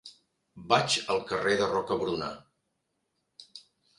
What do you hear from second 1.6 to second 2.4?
Rocabruna.